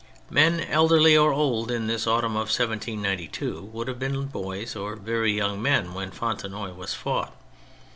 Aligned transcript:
Men 0.31 0.61
elderly 0.61 1.15
or 1.15 1.31
old 1.31 1.69
in 1.69 1.85
this 1.85 2.07
autumn 2.07 2.31
of 2.31 2.47
1792 2.49 3.69
would 3.71 3.87
have 3.87 3.99
been 3.99 4.25
boys 4.25 4.75
or 4.75 4.95
very 4.95 5.31
young 5.31 5.61
men 5.61 5.93
when 5.93 6.09
Fontenoy 6.09 6.73
was 6.73 6.95
fought. 6.95 7.33